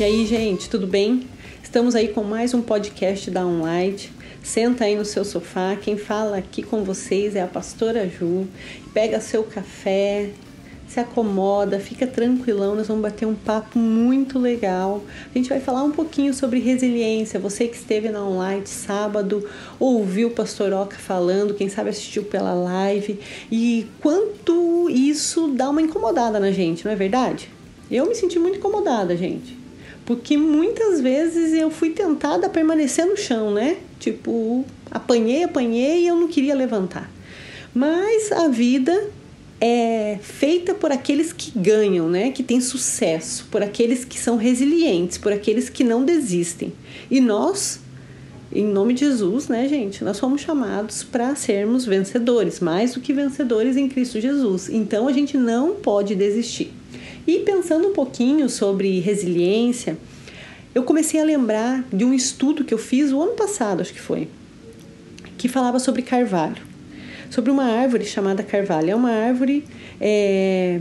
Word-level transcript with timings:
E 0.00 0.02
aí, 0.02 0.24
gente, 0.24 0.70
tudo 0.70 0.86
bem? 0.86 1.28
Estamos 1.62 1.94
aí 1.94 2.08
com 2.08 2.24
mais 2.24 2.54
um 2.54 2.62
podcast 2.62 3.30
da 3.30 3.44
Online. 3.44 4.08
Senta 4.42 4.86
aí 4.86 4.96
no 4.96 5.04
seu 5.04 5.26
sofá. 5.26 5.76
Quem 5.76 5.98
fala 5.98 6.38
aqui 6.38 6.62
com 6.62 6.82
vocês 6.82 7.36
é 7.36 7.42
a 7.42 7.46
pastora 7.46 8.08
Ju. 8.08 8.48
Pega 8.94 9.20
seu 9.20 9.42
café, 9.42 10.30
se 10.88 10.98
acomoda, 10.98 11.78
fica 11.78 12.06
tranquilão, 12.06 12.74
nós 12.74 12.88
vamos 12.88 13.02
bater 13.02 13.26
um 13.26 13.34
papo 13.34 13.78
muito 13.78 14.38
legal. 14.38 15.04
A 15.34 15.36
gente 15.36 15.50
vai 15.50 15.60
falar 15.60 15.82
um 15.82 15.92
pouquinho 15.92 16.32
sobre 16.32 16.60
resiliência. 16.60 17.38
Você 17.38 17.68
que 17.68 17.76
esteve 17.76 18.08
na 18.08 18.26
online 18.26 18.66
sábado, 18.66 19.46
ouviu 19.78 20.28
o 20.28 20.30
Pastor 20.30 20.72
Oca 20.72 20.96
falando, 20.96 21.52
quem 21.52 21.68
sabe 21.68 21.90
assistiu 21.90 22.22
pela 22.22 22.54
live, 22.54 23.20
e 23.52 23.86
quanto 24.00 24.88
isso 24.88 25.48
dá 25.48 25.68
uma 25.68 25.82
incomodada 25.82 26.40
na 26.40 26.50
gente, 26.50 26.86
não 26.86 26.92
é 26.92 26.96
verdade? 26.96 27.50
Eu 27.90 28.06
me 28.06 28.14
senti 28.14 28.38
muito 28.38 28.56
incomodada, 28.56 29.14
gente. 29.14 29.59
Porque 30.10 30.36
muitas 30.36 31.00
vezes 31.00 31.52
eu 31.52 31.70
fui 31.70 31.90
tentada 31.90 32.48
a 32.48 32.50
permanecer 32.50 33.06
no 33.06 33.16
chão, 33.16 33.52
né? 33.52 33.76
Tipo, 34.00 34.64
apanhei, 34.90 35.44
apanhei 35.44 36.02
e 36.02 36.08
eu 36.08 36.16
não 36.16 36.26
queria 36.26 36.52
levantar. 36.52 37.08
Mas 37.72 38.32
a 38.32 38.48
vida 38.48 39.08
é 39.60 40.18
feita 40.20 40.74
por 40.74 40.90
aqueles 40.90 41.32
que 41.32 41.56
ganham, 41.56 42.08
né? 42.08 42.32
Que 42.32 42.42
têm 42.42 42.60
sucesso, 42.60 43.46
por 43.52 43.62
aqueles 43.62 44.04
que 44.04 44.18
são 44.18 44.36
resilientes, 44.36 45.16
por 45.16 45.32
aqueles 45.32 45.68
que 45.68 45.84
não 45.84 46.04
desistem. 46.04 46.72
E 47.08 47.20
nós, 47.20 47.78
em 48.52 48.64
nome 48.64 48.94
de 48.94 49.04
Jesus, 49.04 49.46
né, 49.46 49.68
gente? 49.68 50.02
Nós 50.02 50.18
fomos 50.18 50.40
chamados 50.40 51.04
para 51.04 51.36
sermos 51.36 51.86
vencedores, 51.86 52.58
mais 52.58 52.94
do 52.94 53.00
que 53.00 53.12
vencedores 53.12 53.76
em 53.76 53.88
Cristo 53.88 54.20
Jesus. 54.20 54.68
Então 54.68 55.06
a 55.06 55.12
gente 55.12 55.36
não 55.36 55.76
pode 55.76 56.16
desistir. 56.16 56.72
E 57.26 57.38
pensando 57.40 57.86
um 57.86 57.92
pouquinho 57.92 58.48
sobre 58.48 58.98
resiliência, 58.98 59.96
eu 60.74 60.82
comecei 60.82 61.20
a 61.20 61.24
lembrar 61.24 61.84
de 61.92 62.04
um 62.04 62.14
estudo 62.14 62.64
que 62.64 62.72
eu 62.72 62.78
fiz 62.78 63.12
o 63.12 63.20
ano 63.20 63.32
passado, 63.32 63.80
acho 63.80 63.92
que 63.92 64.00
foi, 64.00 64.28
que 65.36 65.48
falava 65.48 65.78
sobre 65.78 66.02
carvalho, 66.02 66.62
sobre 67.28 67.50
uma 67.50 67.64
árvore 67.64 68.04
chamada 68.04 68.42
carvalho. 68.42 68.90
É 68.90 68.94
uma 68.94 69.10
árvore, 69.10 69.64
é, 70.00 70.80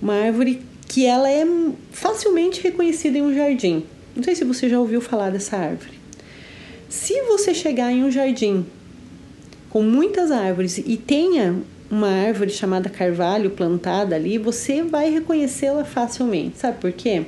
uma 0.00 0.14
árvore 0.14 0.62
que 0.88 1.04
ela 1.04 1.30
é 1.30 1.44
facilmente 1.90 2.62
reconhecida 2.62 3.18
em 3.18 3.22
um 3.22 3.34
jardim. 3.34 3.84
Não 4.14 4.22
sei 4.22 4.34
se 4.34 4.44
você 4.44 4.68
já 4.68 4.78
ouviu 4.78 5.00
falar 5.00 5.30
dessa 5.30 5.56
árvore. 5.56 5.98
Se 6.88 7.20
você 7.22 7.52
chegar 7.52 7.92
em 7.92 8.04
um 8.04 8.10
jardim 8.10 8.64
com 9.68 9.82
muitas 9.82 10.30
árvores 10.30 10.78
e 10.78 10.96
tenha 10.96 11.56
uma 11.90 12.08
árvore 12.08 12.50
chamada 12.50 12.88
carvalho 12.88 13.50
plantada 13.50 14.14
ali, 14.14 14.38
você 14.38 14.82
vai 14.82 15.10
reconhecê-la 15.10 15.84
facilmente. 15.84 16.58
Sabe 16.58 16.78
por 16.78 16.92
quê? 16.92 17.24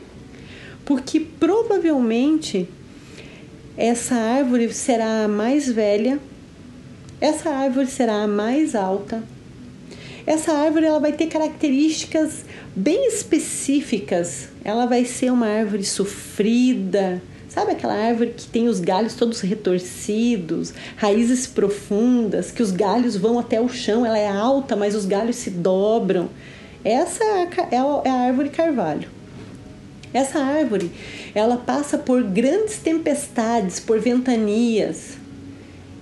Porque 0.86 1.20
provavelmente 1.20 2.66
essa 3.76 4.14
árvore 4.14 4.72
será 4.72 5.24
a 5.24 5.28
mais 5.28 5.70
velha, 5.70 6.18
essa 7.20 7.50
árvore 7.50 7.88
será 7.88 8.22
a 8.22 8.26
mais 8.26 8.74
alta. 8.74 9.22
Essa 10.26 10.52
árvore 10.52 10.86
ela 10.86 10.98
vai 10.98 11.12
ter 11.12 11.26
características 11.26 12.46
bem 12.74 13.06
específicas. 13.08 14.48
Ela 14.64 14.86
vai 14.86 15.04
ser 15.04 15.30
uma 15.30 15.46
árvore 15.46 15.84
sofrida, 15.84 17.22
Sabe 17.56 17.72
aquela 17.72 17.94
árvore 17.94 18.34
que 18.36 18.46
tem 18.46 18.68
os 18.68 18.80
galhos 18.80 19.14
todos 19.14 19.40
retorcidos, 19.40 20.74
raízes 20.94 21.46
profundas, 21.46 22.50
que 22.50 22.62
os 22.62 22.70
galhos 22.70 23.16
vão 23.16 23.38
até 23.38 23.58
o 23.58 23.66
chão, 23.66 24.04
ela 24.04 24.18
é 24.18 24.28
alta, 24.28 24.76
mas 24.76 24.94
os 24.94 25.06
galhos 25.06 25.36
se 25.36 25.48
dobram. 25.48 26.28
Essa 26.84 27.24
é, 27.24 27.48
é 27.70 27.78
a, 27.78 28.02
é 28.04 28.10
a 28.10 28.14
árvore 28.26 28.50
carvalho. 28.50 29.15
Essa 30.16 30.38
árvore, 30.38 30.90
ela 31.34 31.58
passa 31.58 31.98
por 31.98 32.22
grandes 32.22 32.78
tempestades, 32.78 33.78
por 33.78 34.00
ventanias, 34.00 35.18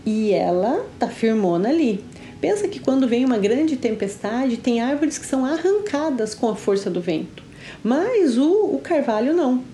e 0.06 0.30
ela 0.30 0.86
tá 1.00 1.08
firmona 1.08 1.68
ali. 1.68 1.98
Pensa 2.40 2.68
que 2.68 2.78
quando 2.78 3.08
vem 3.08 3.24
uma 3.24 3.38
grande 3.38 3.74
tempestade, 3.74 4.56
tem 4.56 4.80
árvores 4.80 5.18
que 5.18 5.26
são 5.26 5.44
arrancadas 5.44 6.32
com 6.32 6.48
a 6.48 6.54
força 6.54 6.88
do 6.88 7.00
vento, 7.00 7.42
mas 7.82 8.38
o, 8.38 8.76
o 8.76 8.78
carvalho 8.80 9.34
não. 9.34 9.64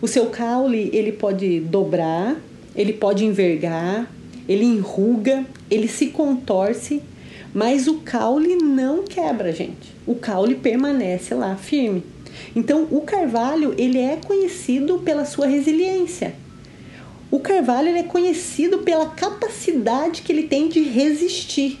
O 0.00 0.06
seu 0.06 0.26
caule 0.26 0.88
ele 0.92 1.10
pode 1.10 1.58
dobrar, 1.58 2.36
ele 2.76 2.92
pode 2.92 3.24
envergar, 3.24 4.08
ele 4.48 4.64
enruga, 4.64 5.44
ele 5.68 5.88
se 5.88 6.06
contorce, 6.06 7.02
mas 7.52 7.88
o 7.88 7.94
caule 7.94 8.54
não 8.54 9.02
quebra, 9.02 9.50
gente. 9.50 9.92
O 10.06 10.14
caule 10.14 10.54
permanece 10.54 11.34
lá 11.34 11.56
firme. 11.56 12.11
Então, 12.54 12.88
o 12.90 13.00
carvalho 13.02 13.74
ele 13.78 13.98
é 13.98 14.16
conhecido 14.16 14.98
pela 15.00 15.24
sua 15.24 15.46
resiliência. 15.46 16.34
O 17.30 17.40
carvalho 17.40 17.88
é 17.88 18.02
conhecido 18.02 18.78
pela 18.78 19.06
capacidade 19.06 20.22
que 20.22 20.32
ele 20.32 20.44
tem 20.44 20.68
de 20.68 20.82
resistir. 20.82 21.78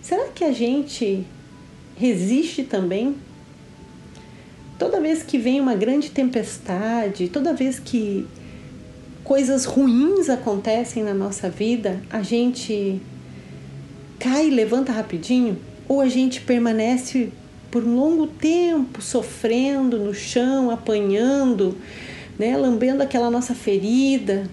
Será 0.00 0.28
que 0.28 0.44
a 0.44 0.52
gente 0.52 1.24
resiste 1.96 2.64
também 2.64 3.14
toda 4.82 5.00
vez 5.00 5.22
que 5.22 5.38
vem 5.38 5.60
uma 5.60 5.76
grande 5.76 6.10
tempestade, 6.10 7.28
toda 7.28 7.54
vez 7.54 7.78
que 7.78 8.26
coisas 9.22 9.64
ruins 9.64 10.28
acontecem 10.28 11.04
na 11.04 11.14
nossa 11.14 11.48
vida, 11.48 12.02
a 12.10 12.20
gente 12.20 13.00
cai 14.18 14.48
e 14.48 14.50
levanta 14.50 14.90
rapidinho 14.90 15.56
ou 15.88 16.00
a 16.00 16.08
gente 16.08 16.40
permanece 16.40 17.30
por 17.72 17.82
um 17.84 17.96
longo 17.96 18.26
tempo 18.26 19.00
sofrendo 19.00 19.98
no 19.98 20.12
chão, 20.12 20.70
apanhando, 20.70 21.74
né, 22.38 22.54
lambendo 22.54 23.02
aquela 23.02 23.30
nossa 23.30 23.54
ferida. 23.54 24.46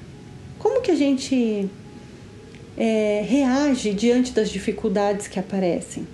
Como 0.58 0.82
que 0.82 0.90
a 0.90 0.96
gente 0.96 1.70
é, 2.78 3.24
reage 3.28 3.94
diante 3.94 4.32
das 4.32 4.50
dificuldades 4.50 5.28
que 5.28 5.38
aparecem? 5.38 6.08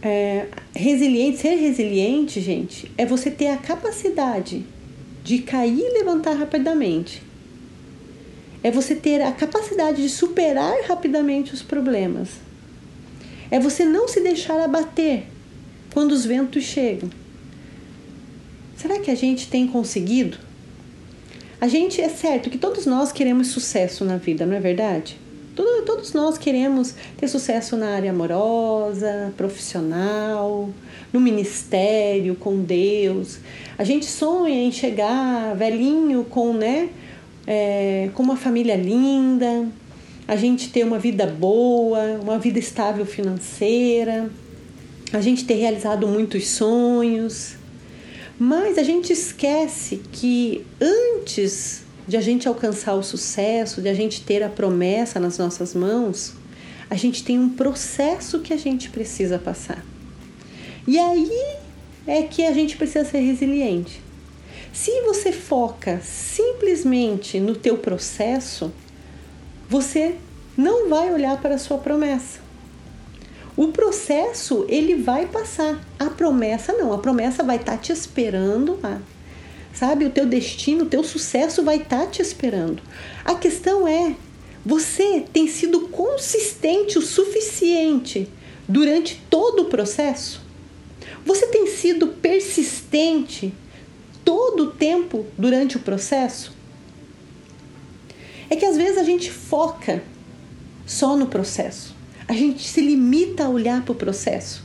É, 0.00 0.46
resiliente, 0.72 1.38
ser 1.38 1.56
resiliente, 1.56 2.40
gente, 2.40 2.88
é 2.96 3.04
você 3.04 3.28
ter 3.28 3.48
a 3.48 3.56
capacidade 3.56 4.64
de 5.24 5.38
cair 5.38 5.80
e 5.80 5.98
levantar 5.98 6.34
rapidamente. 6.34 7.24
É 8.62 8.70
você 8.70 8.94
ter 8.94 9.20
a 9.20 9.32
capacidade 9.32 10.00
de 10.00 10.08
superar 10.08 10.76
rapidamente 10.86 11.52
os 11.52 11.62
problemas. 11.62 12.45
É 13.50 13.58
você 13.58 13.84
não 13.84 14.08
se 14.08 14.20
deixar 14.20 14.60
abater 14.60 15.24
quando 15.92 16.12
os 16.12 16.24
ventos 16.24 16.64
chegam. 16.64 17.08
Será 18.76 19.00
que 19.00 19.10
a 19.10 19.14
gente 19.14 19.48
tem 19.48 19.66
conseguido? 19.66 20.38
A 21.58 21.68
gente 21.68 22.00
é 22.00 22.08
certo 22.08 22.50
que 22.50 22.58
todos 22.58 22.84
nós 22.84 23.12
queremos 23.12 23.48
sucesso 23.48 24.04
na 24.04 24.18
vida, 24.18 24.44
não 24.44 24.54
é 24.54 24.60
verdade? 24.60 25.18
Todos 25.54 26.12
nós 26.12 26.36
queremos 26.36 26.94
ter 27.16 27.26
sucesso 27.28 27.78
na 27.78 27.94
área 27.94 28.10
amorosa, 28.10 29.32
profissional, 29.38 30.68
no 31.10 31.18
ministério, 31.18 32.34
com 32.34 32.60
Deus. 32.60 33.38
A 33.78 33.84
gente 33.84 34.04
sonha 34.04 34.62
em 34.62 34.70
chegar 34.70 35.56
velhinho 35.56 36.24
com, 36.24 36.52
né, 36.52 36.90
é, 37.46 38.10
com 38.12 38.22
uma 38.22 38.36
família 38.36 38.76
linda, 38.76 39.66
a 40.26 40.36
gente 40.36 40.70
ter 40.70 40.84
uma 40.84 40.98
vida 40.98 41.26
boa, 41.26 42.18
uma 42.20 42.38
vida 42.38 42.58
estável 42.58 43.06
financeira, 43.06 44.30
a 45.12 45.20
gente 45.20 45.44
ter 45.44 45.54
realizado 45.54 46.06
muitos 46.06 46.48
sonhos. 46.48 47.54
Mas 48.38 48.76
a 48.76 48.82
gente 48.82 49.12
esquece 49.12 50.02
que 50.12 50.64
antes 50.80 51.84
de 52.06 52.16
a 52.16 52.20
gente 52.20 52.46
alcançar 52.46 52.94
o 52.94 53.02
sucesso, 53.02 53.80
de 53.80 53.88
a 53.88 53.94
gente 53.94 54.22
ter 54.22 54.42
a 54.42 54.48
promessa 54.48 55.18
nas 55.18 55.38
nossas 55.38 55.74
mãos, 55.74 56.34
a 56.90 56.94
gente 56.94 57.24
tem 57.24 57.38
um 57.38 57.48
processo 57.48 58.40
que 58.40 58.52
a 58.52 58.56
gente 58.56 58.90
precisa 58.90 59.38
passar. 59.38 59.84
E 60.86 60.98
aí 60.98 61.56
é 62.06 62.22
que 62.22 62.44
a 62.44 62.52
gente 62.52 62.76
precisa 62.76 63.04
ser 63.04 63.18
resiliente. 63.18 64.00
Se 64.72 65.00
você 65.02 65.32
foca 65.32 66.00
simplesmente 66.04 67.40
no 67.40 67.56
teu 67.56 67.78
processo, 67.78 68.72
você 69.68 70.16
não 70.56 70.88
vai 70.88 71.12
olhar 71.12 71.40
para 71.40 71.54
a 71.54 71.58
sua 71.58 71.78
promessa. 71.78 72.40
O 73.56 73.68
processo 73.68 74.66
ele 74.68 74.96
vai 74.96 75.26
passar, 75.26 75.80
a 75.98 76.06
promessa 76.06 76.72
não, 76.72 76.92
a 76.92 76.98
promessa 76.98 77.42
vai 77.42 77.56
estar 77.56 77.72
tá 77.72 77.78
te 77.78 77.92
esperando 77.92 78.78
lá 78.82 79.00
sabe? 79.76 80.06
O 80.06 80.10
teu 80.10 80.26
destino, 80.26 80.84
o 80.84 80.88
teu 80.88 81.04
sucesso 81.04 81.62
vai 81.62 81.76
estar 81.76 82.00
tá 82.00 82.06
te 82.06 82.22
esperando. 82.22 82.82
A 83.24 83.34
questão 83.34 83.86
é, 83.86 84.16
você 84.64 85.22
tem 85.32 85.46
sido 85.46 85.88
consistente 85.88 86.98
o 86.98 87.02
suficiente 87.02 88.28
durante 88.66 89.22
todo 89.28 89.64
o 89.64 89.66
processo? 89.66 90.40
Você 91.24 91.46
tem 91.48 91.66
sido 91.66 92.08
persistente 92.08 93.52
todo 94.24 94.64
o 94.64 94.72
tempo 94.72 95.26
durante 95.36 95.76
o 95.76 95.80
processo? 95.80 96.55
É 98.48 98.56
que 98.56 98.64
às 98.64 98.76
vezes 98.76 98.98
a 98.98 99.04
gente 99.04 99.30
foca 99.30 100.02
só 100.86 101.16
no 101.16 101.26
processo. 101.26 101.94
A 102.28 102.32
gente 102.32 102.66
se 102.66 102.80
limita 102.80 103.44
a 103.44 103.48
olhar 103.48 103.82
para 103.82 103.92
o 103.92 103.96
processo. 103.96 104.64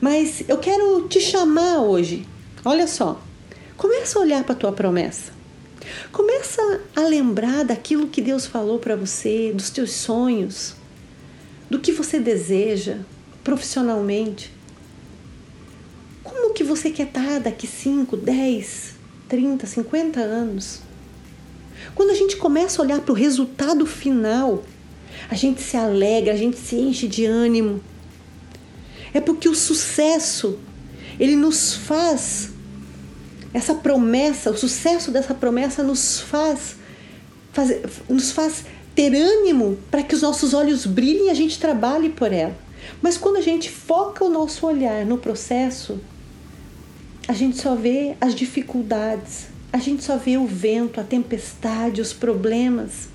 Mas 0.00 0.44
eu 0.48 0.58
quero 0.58 1.06
te 1.08 1.20
chamar 1.20 1.80
hoje 1.80 2.26
Olha 2.66 2.86
só, 2.86 3.20
começa 3.76 4.18
a 4.18 4.22
olhar 4.22 4.42
para 4.42 4.54
a 4.54 4.56
tua 4.56 4.72
promessa. 4.72 5.32
Começa 6.10 6.80
a 6.96 7.02
lembrar 7.02 7.62
daquilo 7.62 8.08
que 8.08 8.22
Deus 8.22 8.46
falou 8.46 8.78
para 8.78 8.96
você, 8.96 9.52
dos 9.52 9.68
teus 9.68 9.92
sonhos, 9.92 10.74
do 11.68 11.78
que 11.78 11.92
você 11.92 12.18
deseja 12.18 13.00
profissionalmente. 13.42 14.50
Como 16.22 16.54
que 16.54 16.64
você 16.64 16.90
quer 16.90 17.08
estar 17.08 17.38
daqui 17.38 17.66
5, 17.66 18.16
10, 18.16 18.94
30, 19.28 19.66
50 19.66 20.20
anos? 20.20 20.80
Quando 21.94 22.10
a 22.10 22.14
gente 22.14 22.36
começa 22.36 22.80
a 22.80 22.84
olhar 22.84 23.00
para 23.00 23.12
o 23.12 23.14
resultado 23.16 23.86
final, 23.86 24.62
a 25.30 25.34
gente 25.34 25.62
se 25.62 25.76
alegra, 25.76 26.32
a 26.32 26.36
gente 26.36 26.58
se 26.58 26.76
enche 26.76 27.06
de 27.06 27.24
ânimo. 27.24 27.80
É 29.12 29.20
porque 29.20 29.48
o 29.48 29.54
sucesso, 29.54 30.58
ele 31.18 31.36
nos 31.36 31.74
faz 31.74 32.50
essa 33.52 33.74
promessa, 33.74 34.50
o 34.50 34.56
sucesso 34.56 35.12
dessa 35.12 35.32
promessa 35.32 35.82
nos 35.84 36.18
faz, 36.18 36.74
faz, 37.52 37.72
nos 38.08 38.32
faz 38.32 38.64
ter 38.94 39.14
ânimo 39.14 39.78
para 39.90 40.02
que 40.02 40.14
os 40.14 40.22
nossos 40.22 40.52
olhos 40.54 40.84
brilhem 40.86 41.26
e 41.26 41.30
a 41.30 41.34
gente 41.34 41.60
trabalhe 41.60 42.10
por 42.10 42.32
ela. 42.32 42.56
Mas 43.00 43.16
quando 43.16 43.36
a 43.36 43.40
gente 43.40 43.70
foca 43.70 44.24
o 44.24 44.28
nosso 44.28 44.66
olhar 44.66 45.06
no 45.06 45.18
processo, 45.18 46.00
a 47.28 47.32
gente 47.32 47.60
só 47.60 47.74
vê 47.74 48.16
as 48.20 48.34
dificuldades, 48.34 49.46
a 49.74 49.78
gente 49.78 50.04
só 50.04 50.16
vê 50.16 50.36
o 50.36 50.46
vento, 50.46 51.00
a 51.00 51.02
tempestade, 51.02 52.00
os 52.00 52.12
problemas. 52.12 53.08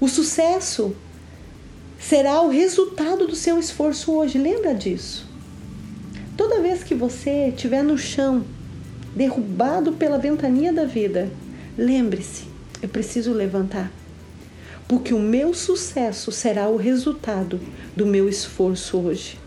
O 0.00 0.08
sucesso 0.08 0.96
será 1.96 2.40
o 2.40 2.48
resultado 2.48 3.24
do 3.24 3.36
seu 3.36 3.56
esforço 3.56 4.10
hoje, 4.12 4.36
lembra 4.36 4.74
disso. 4.74 5.30
Toda 6.36 6.60
vez 6.60 6.82
que 6.82 6.92
você 6.92 7.50
estiver 7.54 7.84
no 7.84 7.96
chão, 7.96 8.44
derrubado 9.14 9.92
pela 9.92 10.18
ventania 10.18 10.72
da 10.72 10.86
vida, 10.86 11.30
lembre-se, 11.78 12.46
eu 12.82 12.88
preciso 12.88 13.32
levantar. 13.32 13.92
Porque 14.88 15.14
o 15.14 15.20
meu 15.20 15.54
sucesso 15.54 16.32
será 16.32 16.68
o 16.68 16.76
resultado 16.76 17.60
do 17.94 18.04
meu 18.04 18.28
esforço 18.28 18.98
hoje. 18.98 19.38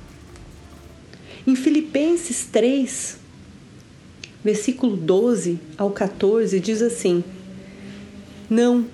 Em 1.46 1.54
Filipenses 1.54 2.46
3, 2.50 3.23
versículo 4.44 4.96
12 4.96 5.60
ao 5.78 5.90
14, 5.92 6.60
diz 6.60 6.82
assim: 6.82 7.24
Não, 8.50 8.86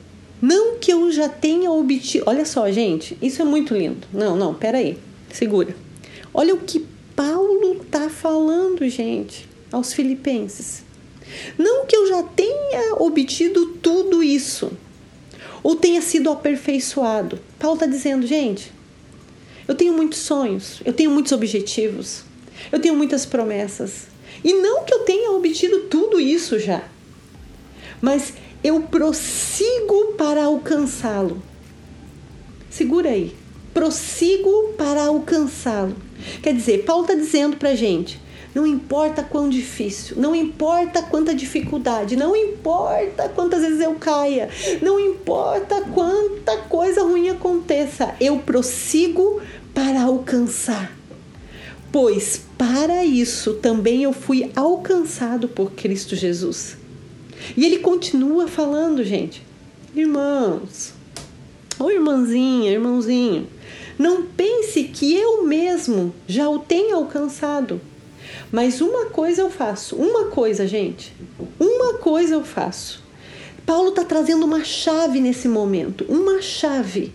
não 0.42 0.78
que 0.78 0.92
eu 0.92 1.12
já 1.12 1.28
tenha 1.28 1.72
obtido. 1.72 2.26
Olha 2.28 2.46
só, 2.46 2.70
gente, 2.72 3.18
isso 3.22 3.42
é 3.42 3.46
muito 3.46 3.74
lindo. 3.74 4.08
Não, 4.14 4.36
não, 4.36 4.54
peraí, 4.54 4.98
segura. 5.32 5.76
Olha 6.34 6.54
o 6.54 6.60
que 6.60 6.86
Paulo 7.16 7.84
tá 7.92 8.10
falando, 8.10 8.88
gente, 8.88 9.48
aos 9.72 9.94
Filipenses. 9.94 10.84
Não 11.58 11.86
que 11.86 11.96
eu 11.96 12.08
já 12.08 12.24
tenha 12.24 12.96
obtido 12.96 13.74
tudo 13.82 14.24
isso, 14.24 14.72
ou 15.62 15.76
tenha 15.76 16.02
sido 16.02 16.30
aperfeiçoado. 16.32 17.40
Paulo 17.60 17.76
está 17.76 17.86
dizendo, 17.86 18.26
gente, 18.26 18.72
eu 19.68 19.76
tenho 19.76 19.94
muitos 19.94 20.20
sonhos, 20.20 20.82
eu 20.86 20.94
tenho 20.94 21.12
muitos 21.12 21.32
objetivos, 21.32 22.24
eu 22.72 22.80
tenho 22.80 22.96
muitas 22.96 23.26
promessas, 23.26 24.08
e 24.44 24.54
não 24.54 24.84
que 24.84 24.94
eu 24.94 25.00
tenha 25.00 25.32
obtido 25.32 25.82
tudo 25.82 26.20
isso 26.20 26.60
já, 26.60 26.84
mas 28.02 28.34
eu 28.64 28.82
prossigo 28.82 30.14
para 30.18 30.46
alcançá-lo. 30.46 31.42
Segura 32.70 33.10
aí. 33.10 33.36
Prossigo 33.74 34.74
para 34.78 35.06
alcançá-lo. 35.06 35.96
Quer 36.42 36.54
dizer, 36.54 36.84
Paulo 36.86 37.04
está 37.04 37.16
dizendo 37.16 37.58
para 37.58 37.76
gente: 37.76 38.20
não 38.54 38.66
importa 38.66 39.24
quão 39.24 39.50
difícil, 39.50 40.18
não 40.18 40.36
importa 40.36 41.04
quanta 41.04 41.34
dificuldade, 41.34 42.16
não 42.16 42.36
importa 42.36 43.30
quantas 43.30 43.62
vezes 43.62 43.80
eu 43.80 43.96
caia, 43.96 44.50
não 44.82 45.00
importa 45.00 45.82
quanta 45.94 46.58
coisa 46.58 47.04
ruim 47.04 47.30
aconteça, 47.30 48.16
eu 48.20 48.40
prossigo 48.40 49.42
para 49.74 50.02
alcançar 50.02 51.00
pois 51.92 52.42
para 52.60 53.06
isso 53.06 53.54
também 53.54 54.04
eu 54.04 54.12
fui 54.12 54.52
alcançado 54.54 55.48
por 55.48 55.72
Cristo 55.72 56.14
Jesus. 56.14 56.76
E 57.56 57.66
ele 57.66 57.80
continua 57.80 58.50
falando, 58.50 59.02
gente, 59.02 59.42
irmãos, 59.96 60.94
ou 61.80 61.90
irmãzinha, 61.90 62.70
irmãozinho, 62.70 63.48
não 63.98 64.24
pense 64.24 64.84
que 64.84 65.16
eu 65.16 65.46
mesmo 65.46 66.14
já 66.28 66.50
o 66.50 66.60
tenha 66.60 66.96
alcançado. 66.96 67.80
Mas 68.52 68.82
uma 68.82 69.06
coisa 69.06 69.42
eu 69.42 69.50
faço, 69.50 69.96
uma 69.96 70.26
coisa, 70.26 70.68
gente, 70.68 71.14
uma 71.58 71.94
coisa 71.94 72.34
eu 72.34 72.44
faço. 72.44 73.02
Paulo 73.66 73.90
está 73.90 74.04
trazendo 74.04 74.46
uma 74.46 74.66
chave 74.66 75.22
nesse 75.22 75.48
momento, 75.48 76.04
uma 76.10 76.42
chave 76.42 77.14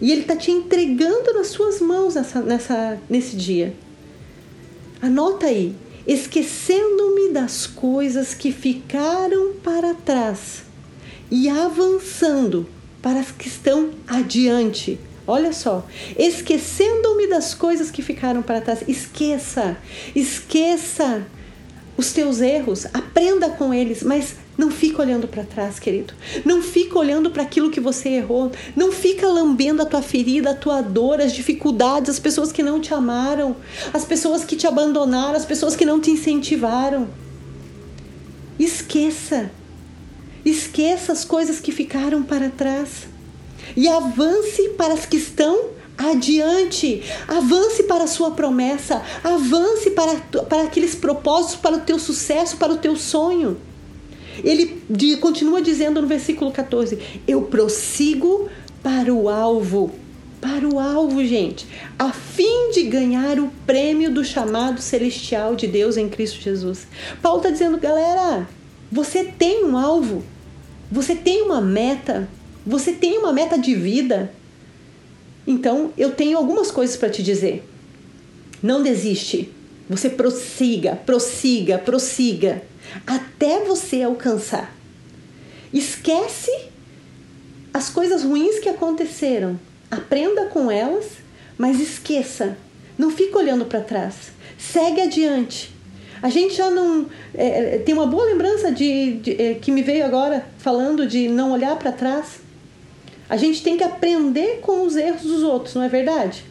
e 0.00 0.10
Ele 0.10 0.22
está 0.22 0.34
te 0.34 0.50
entregando 0.50 1.32
nas 1.32 1.46
suas 1.46 1.80
mãos 1.80 2.16
nessa, 2.16 2.40
nessa, 2.40 2.98
nesse 3.08 3.36
dia. 3.36 3.72
Anota 5.00 5.46
aí. 5.46 5.74
Esquecendo-me 6.06 7.32
das 7.32 7.66
coisas 7.66 8.32
que 8.32 8.50
ficaram 8.50 9.52
para 9.62 9.94
trás 9.94 10.62
e 11.30 11.48
avançando 11.48 12.66
para 13.02 13.20
as 13.20 13.30
que 13.30 13.48
estão 13.48 13.90
adiante. 14.06 14.98
Olha 15.26 15.52
só, 15.52 15.86
esquecendo-me 16.18 17.26
das 17.26 17.52
coisas 17.52 17.90
que 17.90 18.00
ficaram 18.00 18.42
para 18.42 18.62
trás. 18.62 18.82
Esqueça, 18.88 19.76
esqueça 20.14 21.26
os 21.98 22.12
teus 22.12 22.40
erros, 22.40 22.86
aprenda 22.94 23.50
com 23.50 23.74
eles, 23.74 24.02
mas 24.02 24.36
não 24.58 24.72
fica 24.72 25.00
olhando 25.00 25.28
para 25.28 25.44
trás, 25.44 25.78
querido. 25.78 26.12
Não 26.44 26.60
fica 26.60 26.98
olhando 26.98 27.30
para 27.30 27.44
aquilo 27.44 27.70
que 27.70 27.78
você 27.78 28.08
errou. 28.08 28.50
Não 28.74 28.90
fica 28.90 29.24
lambendo 29.28 29.80
a 29.80 29.86
tua 29.86 30.02
ferida, 30.02 30.50
a 30.50 30.54
tua 30.54 30.82
dor, 30.82 31.20
as 31.20 31.32
dificuldades, 31.32 32.10
as 32.10 32.18
pessoas 32.18 32.50
que 32.50 32.60
não 32.60 32.80
te 32.80 32.92
amaram, 32.92 33.54
as 33.94 34.04
pessoas 34.04 34.44
que 34.44 34.56
te 34.56 34.66
abandonaram, 34.66 35.36
as 35.36 35.44
pessoas 35.44 35.76
que 35.76 35.86
não 35.86 36.00
te 36.00 36.10
incentivaram. 36.10 37.08
Esqueça. 38.58 39.48
Esqueça 40.44 41.12
as 41.12 41.24
coisas 41.24 41.60
que 41.60 41.70
ficaram 41.70 42.24
para 42.24 42.50
trás 42.50 43.06
e 43.76 43.88
avance 43.88 44.70
para 44.70 44.94
as 44.94 45.06
que 45.06 45.18
estão 45.18 45.70
adiante, 45.96 47.02
avance 47.28 47.84
para 47.84 48.04
a 48.04 48.08
sua 48.08 48.32
promessa, 48.32 49.02
avance 49.22 49.90
para, 49.90 50.16
para 50.44 50.62
aqueles 50.62 50.96
propósitos, 50.96 51.56
para 51.56 51.76
o 51.76 51.80
teu 51.80 51.98
sucesso, 51.98 52.56
para 52.56 52.72
o 52.72 52.78
teu 52.78 52.96
sonho. 52.96 53.67
Ele 54.44 54.80
continua 55.16 55.60
dizendo 55.60 56.00
no 56.00 56.06
versículo 56.06 56.50
14: 56.50 56.98
Eu 57.26 57.42
prossigo 57.42 58.48
para 58.82 59.12
o 59.12 59.28
alvo. 59.28 59.92
Para 60.40 60.68
o 60.68 60.78
alvo, 60.78 61.24
gente, 61.24 61.66
a 61.98 62.12
fim 62.12 62.70
de 62.72 62.84
ganhar 62.84 63.40
o 63.40 63.50
prêmio 63.66 64.08
do 64.08 64.24
chamado 64.24 64.80
celestial 64.80 65.56
de 65.56 65.66
Deus 65.66 65.96
em 65.96 66.08
Cristo 66.08 66.40
Jesus. 66.40 66.86
Paulo 67.20 67.38
está 67.38 67.50
dizendo, 67.50 67.76
galera, 67.76 68.48
você 68.90 69.24
tem 69.24 69.64
um 69.64 69.76
alvo, 69.76 70.22
você 70.92 71.16
tem 71.16 71.42
uma 71.42 71.60
meta, 71.60 72.28
você 72.64 72.92
tem 72.92 73.18
uma 73.18 73.32
meta 73.32 73.58
de 73.58 73.74
vida. 73.74 74.32
Então, 75.44 75.92
eu 75.98 76.12
tenho 76.12 76.38
algumas 76.38 76.70
coisas 76.70 76.96
para 76.96 77.10
te 77.10 77.20
dizer. 77.20 77.68
Não 78.62 78.80
desiste. 78.80 79.52
Você 79.90 80.08
prossiga, 80.08 80.94
prossiga, 80.94 81.78
prossiga 81.78 82.62
até 83.06 83.64
você 83.64 84.02
alcançar. 84.02 84.74
Esquece 85.72 86.50
as 87.72 87.90
coisas 87.90 88.22
ruins 88.22 88.58
que 88.58 88.68
aconteceram, 88.68 89.58
aprenda 89.90 90.46
com 90.46 90.70
elas, 90.70 91.06
mas 91.56 91.80
esqueça. 91.80 92.56
Não 92.96 93.10
fica 93.10 93.38
olhando 93.38 93.64
para 93.66 93.80
trás. 93.80 94.32
Segue 94.58 95.00
adiante. 95.00 95.72
A 96.20 96.28
gente 96.28 96.54
já 96.54 96.70
não 96.70 97.06
é, 97.34 97.76
é, 97.76 97.78
tem 97.78 97.94
uma 97.94 98.06
boa 98.06 98.24
lembrança 98.24 98.72
de, 98.72 99.14
de 99.18 99.40
é, 99.40 99.54
que 99.54 99.70
me 99.70 99.82
veio 99.82 100.04
agora 100.04 100.44
falando 100.58 101.06
de 101.06 101.28
não 101.28 101.52
olhar 101.52 101.76
para 101.76 101.92
trás. 101.92 102.40
A 103.28 103.36
gente 103.36 103.62
tem 103.62 103.76
que 103.76 103.84
aprender 103.84 104.60
com 104.62 104.84
os 104.84 104.96
erros 104.96 105.22
dos 105.22 105.42
outros, 105.42 105.74
não 105.74 105.82
é 105.82 105.88
verdade? 105.88 106.44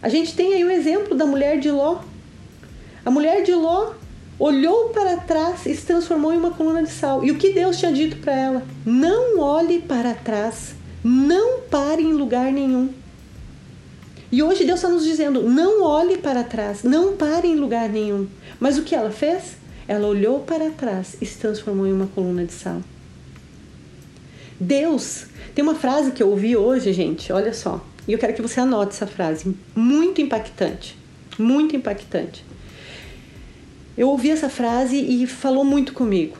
A 0.00 0.08
gente 0.08 0.34
tem 0.34 0.54
aí 0.54 0.64
o 0.64 0.70
exemplo 0.70 1.14
da 1.14 1.26
mulher 1.26 1.58
de 1.58 1.70
Ló. 1.70 2.00
A 3.04 3.10
mulher 3.10 3.42
de 3.42 3.52
Ló 3.52 3.92
olhou 4.42 4.88
para 4.88 5.18
trás 5.18 5.66
e 5.66 5.76
se 5.76 5.86
transformou 5.86 6.32
em 6.32 6.36
uma 6.36 6.50
coluna 6.50 6.82
de 6.82 6.90
sal. 6.90 7.24
E 7.24 7.30
o 7.30 7.38
que 7.38 7.52
Deus 7.52 7.78
tinha 7.78 7.92
dito 7.92 8.16
para 8.16 8.34
ela? 8.34 8.62
Não 8.84 9.38
olhe 9.38 9.80
para 9.80 10.14
trás, 10.14 10.74
não 11.04 11.60
pare 11.60 12.02
em 12.02 12.12
lugar 12.12 12.52
nenhum. 12.52 12.92
E 14.32 14.42
hoje 14.42 14.64
Deus 14.64 14.80
está 14.80 14.88
nos 14.88 15.04
dizendo: 15.04 15.44
não 15.44 15.84
olhe 15.84 16.18
para 16.18 16.42
trás, 16.42 16.82
não 16.82 17.16
pare 17.16 17.46
em 17.46 17.54
lugar 17.54 17.88
nenhum. 17.88 18.26
Mas 18.58 18.76
o 18.78 18.82
que 18.82 18.96
ela 18.96 19.12
fez? 19.12 19.56
Ela 19.86 20.08
olhou 20.08 20.40
para 20.40 20.70
trás 20.70 21.16
e 21.20 21.26
se 21.26 21.38
transformou 21.38 21.86
em 21.86 21.92
uma 21.92 22.08
coluna 22.08 22.44
de 22.44 22.52
sal. 22.52 22.82
Deus, 24.58 25.26
tem 25.54 25.62
uma 25.62 25.76
frase 25.76 26.10
que 26.10 26.22
eu 26.22 26.30
ouvi 26.30 26.56
hoje, 26.56 26.92
gente, 26.92 27.32
olha 27.32 27.52
só, 27.52 27.84
e 28.08 28.12
eu 28.12 28.18
quero 28.18 28.32
que 28.32 28.42
você 28.42 28.60
anote 28.60 28.94
essa 28.94 29.06
frase, 29.06 29.56
muito 29.74 30.20
impactante, 30.20 30.96
muito 31.38 31.76
impactante. 31.76 32.44
Eu 33.96 34.08
ouvi 34.08 34.30
essa 34.30 34.48
frase 34.48 34.96
e 34.96 35.26
falou 35.26 35.64
muito 35.64 35.92
comigo. 35.92 36.36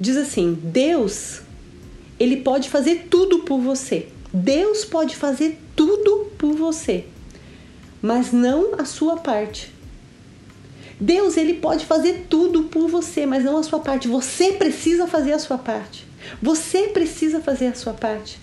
Diz 0.00 0.16
assim: 0.16 0.58
Deus, 0.62 1.40
ele 2.18 2.38
pode 2.38 2.68
fazer 2.68 3.06
tudo 3.10 3.40
por 3.40 3.60
você. 3.60 4.08
Deus 4.32 4.84
pode 4.84 5.16
fazer 5.16 5.58
tudo 5.74 6.30
por 6.36 6.54
você, 6.54 7.04
mas 8.02 8.32
não 8.32 8.74
a 8.78 8.84
sua 8.84 9.16
parte. 9.16 9.72
Deus, 10.98 11.36
ele 11.36 11.54
pode 11.54 11.84
fazer 11.84 12.26
tudo 12.28 12.64
por 12.64 12.88
você, 12.88 13.26
mas 13.26 13.44
não 13.44 13.58
a 13.58 13.62
sua 13.62 13.80
parte. 13.80 14.08
Você 14.08 14.52
precisa 14.52 15.06
fazer 15.06 15.32
a 15.32 15.38
sua 15.38 15.58
parte. 15.58 16.06
Você 16.42 16.88
precisa 16.88 17.40
fazer 17.40 17.68
a 17.68 17.74
sua 17.74 17.92
parte. 17.92 18.38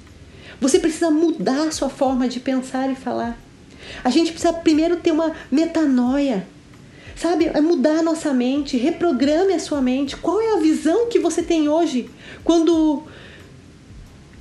Você 0.61 0.79
precisa 0.79 1.09
mudar 1.09 1.67
a 1.67 1.71
sua 1.71 1.89
forma 1.89 2.27
de 2.27 2.39
pensar 2.39 2.89
e 2.91 2.95
falar. 2.95 3.37
A 4.03 4.09
gente 4.09 4.31
precisa 4.31 4.53
primeiro 4.53 4.97
ter 4.97 5.11
uma 5.11 5.35
metanoia. 5.51 6.47
Sabe? 7.15 7.45
É 7.45 7.61
mudar 7.61 7.99
a 7.99 8.03
nossa 8.03 8.33
mente, 8.33 8.77
reprograme 8.77 9.53
a 9.53 9.59
sua 9.59 9.81
mente. 9.81 10.15
Qual 10.17 10.41
é 10.41 10.53
a 10.53 10.59
visão 10.59 11.07
que 11.07 11.19
você 11.19 11.41
tem 11.41 11.69
hoje? 11.69 12.09
Quando 12.43 13.03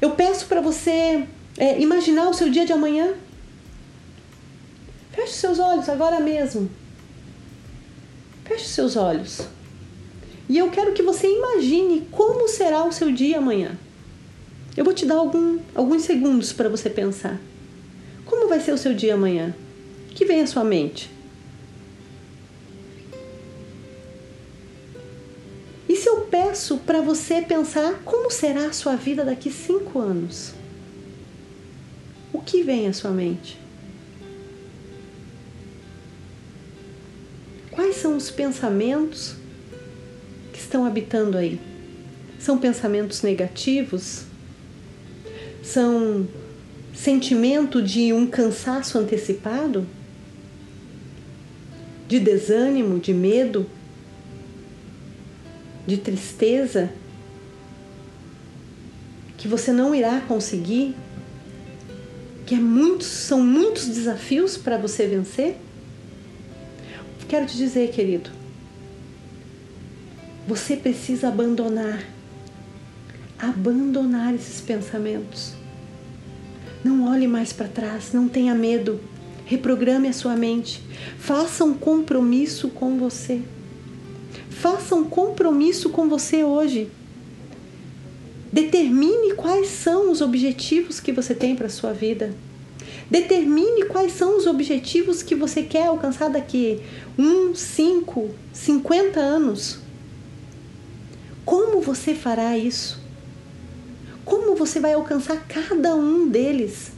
eu 0.01 0.11
peço 0.11 0.47
para 0.47 0.61
você 0.61 1.27
é, 1.57 1.81
imaginar 1.81 2.29
o 2.29 2.35
seu 2.35 2.51
dia 2.51 2.67
de 2.67 2.73
amanhã. 2.73 3.15
Feche 5.13 5.35
seus 5.35 5.59
olhos 5.59 5.89
agora 5.89 6.19
mesmo. 6.19 6.71
Feche 8.45 8.67
seus 8.67 8.97
olhos. 8.97 9.43
E 10.49 10.59
eu 10.59 10.71
quero 10.71 10.93
que 10.93 11.03
você 11.03 11.29
imagine 11.29 12.09
como 12.11 12.49
será 12.49 12.85
o 12.85 12.93
seu 12.93 13.13
dia 13.13 13.39
amanhã. 13.39 13.79
Eu 14.77 14.85
vou 14.85 14.93
te 14.93 15.07
dar 15.07 15.17
algum, 15.17 15.59
alguns 15.75 16.03
segundos 16.03 16.53
para 16.53 16.69
você 16.69 16.91
pensar. 16.91 17.39
Como 18.25 18.49
vai 18.49 18.59
ser 18.59 18.73
o 18.73 18.79
seu 18.79 18.95
dia 18.95 19.15
amanhã? 19.15 19.55
O 20.11 20.15
que 20.15 20.25
vem 20.25 20.41
à 20.41 20.47
sua 20.47 20.65
mente? 20.65 21.11
Peço 26.53 26.77
para 26.77 27.01
você 27.01 27.41
pensar 27.41 28.03
como 28.05 28.31
será 28.31 28.67
a 28.67 28.73
sua 28.75 28.95
vida 28.95 29.25
daqui 29.25 29.51
cinco 29.51 29.99
anos? 29.99 30.53
O 32.31 32.43
que 32.43 32.63
vem 32.63 32.87
à 32.87 32.93
sua 32.93 33.11
mente? 33.11 33.59
Quais 37.71 37.97
são 37.97 38.19
os 38.19 38.31
pensamentos 38.31 39.35
que 40.53 40.59
estão 40.59 40.85
habitando 40.85 41.39
aí? 41.39 41.59
São 42.39 42.59
pensamentos 42.59 43.23
negativos? 43.23 44.25
São 45.63 46.29
sentimento 46.93 47.81
de 47.81 48.13
um 48.13 48.27
cansaço 48.27 48.99
antecipado? 48.99 49.87
De 52.07 52.21
desânimo, 52.21 52.99
de 52.99 53.15
medo? 53.15 53.67
De 55.87 55.97
tristeza? 55.97 56.91
Que 59.37 59.49
você 59.49 59.73
não 59.73 59.95
irá 59.95 60.21
conseguir? 60.21 60.95
Que 62.47 62.55
é 62.55 62.59
muitos, 62.59 63.07
são 63.07 63.41
muitos 63.41 63.87
desafios 63.87 64.57
para 64.57 64.77
você 64.77 65.07
vencer? 65.07 65.57
Quero 67.33 67.47
te 67.47 67.57
dizer, 67.57 67.91
querido, 67.93 68.29
você 70.47 70.77
precisa 70.77 71.29
abandonar, 71.29 72.05
abandonar 73.39 74.35
esses 74.35 74.61
pensamentos. 74.61 75.55
Não 76.85 77.11
olhe 77.11 77.27
mais 77.27 77.51
para 77.51 77.69
trás, 77.69 78.13
não 78.13 78.29
tenha 78.29 78.55
medo. 78.55 79.01
Reprograme 79.47 80.09
a 80.09 80.13
sua 80.13 80.37
mente. 80.37 80.83
Faça 81.17 81.65
um 81.65 81.73
compromisso 81.73 82.69
com 82.69 82.99
você. 82.99 83.41
Faça 84.63 84.95
um 84.95 85.03
compromisso 85.03 85.91
com 85.91 86.09
você 86.09 86.45
hoje. 86.45 86.89
Determine 88.53 89.35
quais 89.35 89.67
são 89.67 90.09
os 90.09 90.21
objetivos 90.21 91.01
que 91.01 91.11
você 91.11 91.35
tem 91.35 91.57
para 91.57 91.67
a 91.67 91.69
sua 91.69 91.93
vida. 91.93 92.33
Determine 93.11 93.87
quais 93.87 94.13
são 94.13 94.39
os 94.39 94.47
objetivos 94.47 95.21
que 95.21 95.35
você 95.35 95.65
quer 95.65 95.89
alcançar 95.89 96.31
daqui 96.31 96.81
um, 97.19 97.57
cinco, 97.57 98.31
cinquenta 98.53 99.19
anos. 99.19 99.81
Como 101.45 101.81
você 101.81 102.15
fará 102.15 102.57
isso? 102.57 103.01
Como 104.25 104.55
você 104.55 104.79
vai 104.79 104.93
alcançar 104.93 105.45
cada 105.49 105.97
um 105.97 106.29
deles? 106.29 106.93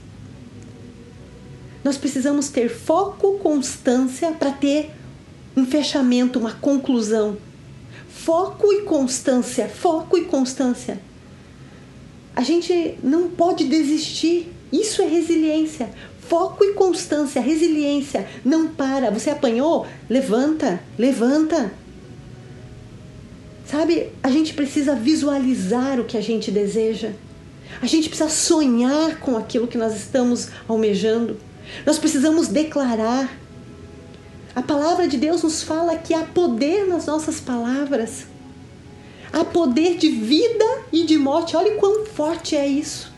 Nós 1.83 1.97
precisamos 1.97 2.51
ter 2.51 2.69
foco, 2.69 3.39
constância 3.39 4.33
para 4.33 4.51
ter 4.51 4.91
um 5.57 5.65
fechamento, 5.65 6.39
uma 6.39 6.53
conclusão. 6.53 7.39
Foco 8.15 8.73
e 8.73 8.83
constância, 8.83 9.69
foco 9.69 10.17
e 10.17 10.25
constância. 10.25 10.99
A 12.35 12.43
gente 12.43 12.99
não 13.03 13.29
pode 13.29 13.65
desistir. 13.65 14.51
Isso 14.73 15.03
é 15.03 15.07
resiliência. 15.07 15.91
Foco 16.21 16.65
e 16.65 16.73
constância, 16.73 17.41
resiliência. 17.41 18.27
Não 18.45 18.69
para. 18.69 19.11
Você 19.11 19.31
apanhou? 19.31 19.87
Levanta, 20.09 20.81
levanta. 20.99 21.73
Sabe, 23.67 24.11
a 24.23 24.31
gente 24.31 24.55
precisa 24.55 24.95
visualizar 24.95 26.01
o 26.01 26.05
que 26.05 26.17
a 26.17 26.23
gente 26.23 26.51
deseja. 26.51 27.13
A 27.83 27.87
gente 27.87 28.09
precisa 28.09 28.31
sonhar 28.31 29.19
com 29.21 29.37
aquilo 29.37 29.67
que 29.67 29.77
nós 29.77 29.95
estamos 29.95 30.49
almejando. 30.67 31.37
Nós 31.85 31.99
precisamos 31.99 32.49
declarar. 32.49 33.44
A 34.55 34.63
palavra 34.63 35.09
de 35.09 35.17
Deus 35.17 35.43
nos 35.43 35.65
fala 35.65 35.99
que 35.99 36.15
há 36.15 36.23
poder 36.23 36.87
nas 36.87 37.07
nossas 37.07 37.41
palavras. 37.41 38.27
Há 39.33 39.45
poder 39.45 39.97
de 39.97 40.09
vida 40.09 40.65
e 40.93 41.03
de 41.03 41.19
morte. 41.19 41.57
Olha 41.57 41.75
quão 41.75 42.07
forte 42.07 42.55
é 42.55 42.65
isso. 42.65 43.13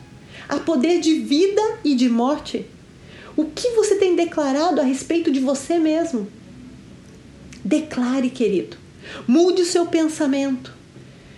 Há 0.49 0.57
poder 0.57 0.99
de 0.99 1.19
vida 1.19 1.61
e 1.83 1.93
de 1.93 2.09
morte. 2.09 2.65
O 3.35 3.45
que 3.45 3.69
você 3.75 3.97
tem 3.97 4.15
declarado 4.15 4.81
a 4.81 4.83
respeito 4.83 5.29
de 5.29 5.39
você 5.39 5.77
mesmo? 5.77 6.27
Declare, 7.63 8.31
querido. 8.31 8.75
Mude 9.27 9.61
o 9.61 9.65
seu 9.65 9.85
pensamento. 9.85 10.73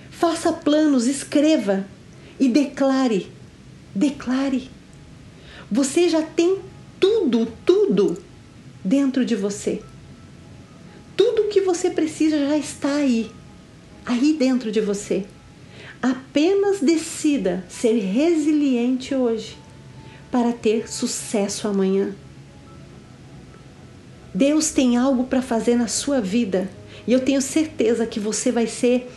Faça 0.09 0.53
planos, 0.53 1.07
escreva 1.07 1.85
e 2.39 2.47
declare. 2.47 3.29
Declare. 3.93 4.69
Você 5.69 6.07
já 6.07 6.21
tem 6.21 6.59
tudo, 7.01 7.51
tudo 7.65 8.28
dentro 8.83 9.25
de 9.25 9.35
você. 9.35 9.81
Tudo 11.15 11.49
que 11.49 11.61
você 11.61 11.89
precisa 11.89 12.37
já 12.37 12.57
está 12.57 12.95
aí, 12.95 13.31
aí 14.05 14.33
dentro 14.33 14.71
de 14.71 14.81
você. 14.81 15.25
Apenas 16.01 16.79
decida 16.79 17.65
ser 17.67 17.99
resiliente 17.99 19.13
hoje 19.13 19.57
para 20.31 20.53
ter 20.53 20.89
sucesso 20.89 21.67
amanhã. 21.67 22.15
Deus 24.33 24.71
tem 24.71 24.95
algo 24.95 25.25
para 25.25 25.41
fazer 25.41 25.75
na 25.75 25.87
sua 25.87 26.21
vida 26.21 26.69
e 27.05 27.13
eu 27.13 27.19
tenho 27.19 27.41
certeza 27.41 28.05
que 28.05 28.19
você 28.19 28.51
vai 28.51 28.67
ser 28.67 29.11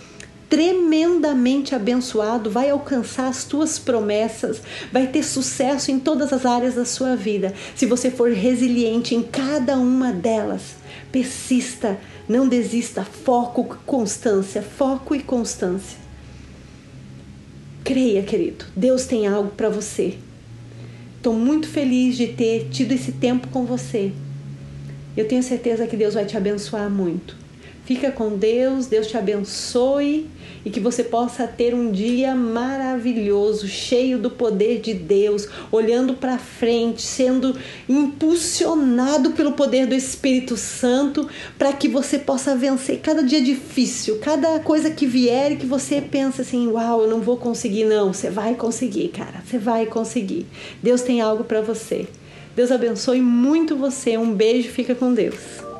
tremendamente 0.52 1.74
abençoado, 1.74 2.50
vai 2.50 2.68
alcançar 2.68 3.26
as 3.26 3.42
tuas 3.42 3.78
promessas, 3.78 4.60
vai 4.92 5.06
ter 5.06 5.22
sucesso 5.22 5.90
em 5.90 5.98
todas 5.98 6.30
as 6.30 6.44
áreas 6.44 6.74
da 6.74 6.84
sua 6.84 7.16
vida. 7.16 7.54
Se 7.74 7.86
você 7.86 8.10
for 8.10 8.30
resiliente 8.30 9.14
em 9.14 9.22
cada 9.22 9.78
uma 9.78 10.12
delas, 10.12 10.74
persista, 11.10 11.98
não 12.28 12.46
desista, 12.46 13.02
foco, 13.02 13.78
constância, 13.86 14.60
foco 14.60 15.14
e 15.14 15.22
constância. 15.22 15.98
Creia, 17.82 18.22
querido, 18.22 18.66
Deus 18.76 19.06
tem 19.06 19.26
algo 19.26 19.52
para 19.52 19.70
você. 19.70 20.18
Estou 21.16 21.32
muito 21.32 21.66
feliz 21.66 22.14
de 22.14 22.26
ter 22.26 22.68
tido 22.70 22.92
esse 22.92 23.12
tempo 23.12 23.48
com 23.48 23.64
você. 23.64 24.12
Eu 25.16 25.26
tenho 25.26 25.42
certeza 25.42 25.86
que 25.86 25.96
Deus 25.96 26.12
vai 26.12 26.26
te 26.26 26.36
abençoar 26.36 26.90
muito. 26.90 27.41
Fica 27.84 28.12
com 28.12 28.36
Deus, 28.36 28.86
Deus 28.86 29.08
te 29.08 29.16
abençoe 29.16 30.30
e 30.64 30.70
que 30.70 30.78
você 30.78 31.02
possa 31.02 31.48
ter 31.48 31.74
um 31.74 31.90
dia 31.90 32.32
maravilhoso, 32.32 33.66
cheio 33.66 34.18
do 34.18 34.30
poder 34.30 34.80
de 34.80 34.94
Deus, 34.94 35.48
olhando 35.72 36.14
para 36.14 36.38
frente, 36.38 37.02
sendo 37.02 37.58
impulsionado 37.88 39.32
pelo 39.32 39.52
poder 39.52 39.86
do 39.86 39.96
Espírito 39.96 40.56
Santo, 40.56 41.28
para 41.58 41.72
que 41.72 41.88
você 41.88 42.20
possa 42.20 42.54
vencer 42.54 43.00
cada 43.00 43.20
dia 43.20 43.42
difícil, 43.42 44.18
cada 44.20 44.60
coisa 44.60 44.88
que 44.88 45.04
vier 45.04 45.50
e 45.50 45.56
que 45.56 45.66
você 45.66 46.00
pensa 46.00 46.42
assim: 46.42 46.68
"Uau, 46.68 47.02
eu 47.02 47.10
não 47.10 47.20
vou 47.20 47.36
conseguir 47.36 47.84
não". 47.84 48.12
Você 48.12 48.30
vai 48.30 48.54
conseguir, 48.54 49.08
cara. 49.08 49.42
Você 49.44 49.58
vai 49.58 49.86
conseguir. 49.86 50.46
Deus 50.80 51.02
tem 51.02 51.20
algo 51.20 51.42
para 51.42 51.60
você. 51.60 52.06
Deus 52.54 52.70
abençoe 52.70 53.20
muito 53.20 53.74
você. 53.74 54.16
Um 54.16 54.32
beijo, 54.32 54.68
fica 54.68 54.94
com 54.94 55.12
Deus. 55.12 55.71